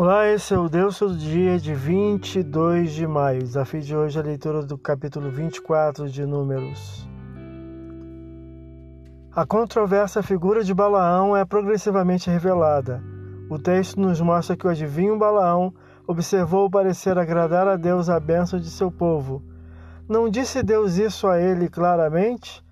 [0.00, 3.42] Olá, esse é o Deus do dia de 22 de maio.
[3.42, 7.04] Desafio de hoje é a leitura do capítulo 24 de Números.
[9.32, 13.02] A controversa figura de Balaão é progressivamente revelada.
[13.50, 15.74] O texto nos mostra que o adivinho Balaão
[16.06, 19.42] observou parecer agradar a Deus a bênção de seu povo.
[20.08, 22.64] Não disse Deus isso a ele claramente?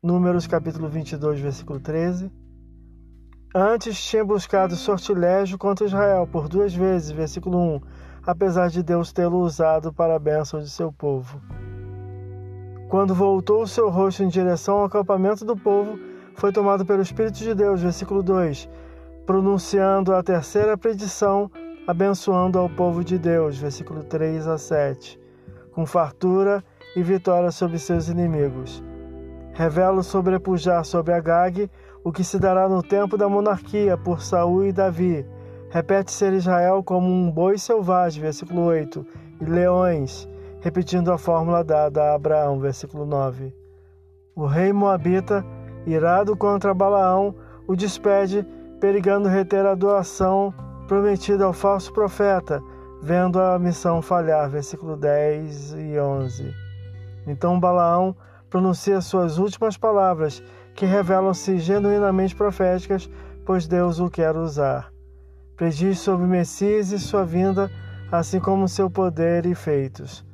[0.00, 2.30] Números capítulo 22, versículo 13.
[3.54, 7.80] Antes tinha buscado sortilégio contra Israel por duas vezes, versículo 1,
[8.26, 11.38] apesar de Deus tê-lo usado para a bênção de seu povo.
[12.88, 15.98] Quando voltou o seu rosto em direção ao acampamento do povo,
[16.34, 18.70] foi tomado pelo Espírito de Deus, versículo 2,
[19.26, 21.50] pronunciando a terceira predição,
[21.86, 25.20] abençoando ao povo de Deus, versículo 3 a 7,
[25.72, 26.64] com fartura
[26.96, 28.82] e vitória sobre seus inimigos.
[29.52, 31.70] Revela o sobrepujar sobre Agag,
[32.04, 35.26] o que se dará no tempo da monarquia por Saul e Davi.
[35.70, 39.06] Repete ser Israel como um boi selvagem, versículo 8,
[39.40, 40.28] e leões,
[40.60, 43.54] repetindo a fórmula dada a Abraão, versículo 9.
[44.34, 45.44] O rei Moabita,
[45.86, 47.34] irado contra Balaão,
[47.66, 48.46] o despede,
[48.80, 50.52] perigando reter a doação
[50.88, 52.62] prometida ao falso profeta,
[53.02, 56.54] vendo a missão falhar, versículo 10 e 11.
[57.26, 58.14] Então Balaão
[58.50, 60.42] pronuncia suas últimas palavras,
[60.74, 63.08] que revelam-se genuinamente proféticas,
[63.44, 64.92] pois Deus o quer usar.
[65.56, 67.70] Prediz sobre Messias e sua vinda,
[68.10, 70.24] assim como seu poder e feitos.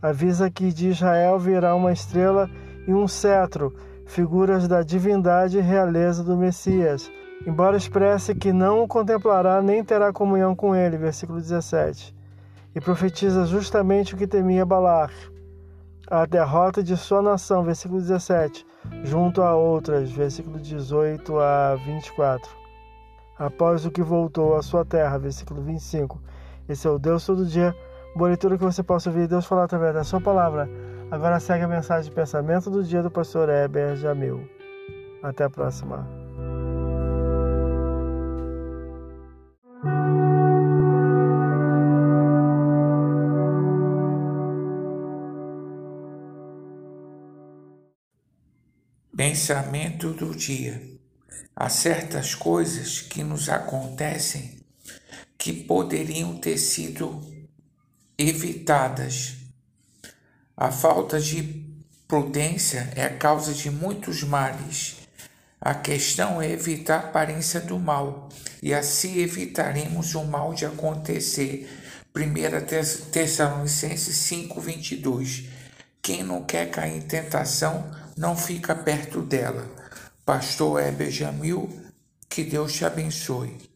[0.00, 2.50] Avisa que de Israel virá uma estrela
[2.86, 3.74] e um cetro,
[4.06, 7.10] figuras da divindade e realeza do Messias,
[7.46, 12.14] embora expresse que não o contemplará nem terá comunhão com ele, versículo 17.
[12.74, 15.10] E profetiza justamente o que temia Balar
[16.12, 18.66] a derrota de sua nação, versículo 17,
[19.02, 22.50] junto a outras, versículo 18 a 24.
[23.38, 26.20] Após o que voltou à sua terra, versículo 25.
[26.68, 27.74] Esse é o Deus todo dia.
[28.14, 30.68] Boa leitura que você possa ouvir Deus falar através da sua palavra.
[31.10, 34.48] Agora segue a mensagem de pensamento do dia do pastor Heber Jamil.
[35.22, 36.21] Até a próxima.
[49.24, 50.82] Pensamento do dia.
[51.54, 54.58] Há certas coisas que nos acontecem
[55.38, 57.20] que poderiam ter sido
[58.18, 59.36] evitadas.
[60.56, 61.64] A falta de
[62.08, 64.96] prudência é a causa de muitos males.
[65.60, 68.28] A questão é evitar a aparência do mal,
[68.60, 71.70] e assim evitaremos o mal de acontecer.
[72.12, 75.44] 1 Tessalonicenses 5:22.
[76.02, 79.66] Quem não quer cair em tentação, não fica perto dela.
[80.24, 81.68] Pastor Heber Jamil,
[82.28, 83.71] que Deus te abençoe.